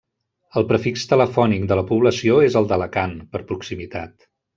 El 0.59 0.63
prefix 0.69 1.03
telefònic 1.11 1.67
de 1.71 1.77
la 1.79 1.83
població 1.91 2.39
és 2.47 2.57
el 2.61 2.71
d'Alacant, 2.73 3.13
per 3.37 3.43
proximitat. 3.53 4.17